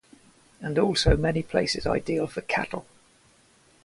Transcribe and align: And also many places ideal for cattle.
And 0.61 0.79
also 0.79 1.15
many 1.15 1.43
places 1.43 1.85
ideal 1.85 2.25
for 2.25 2.41
cattle. 2.41 2.87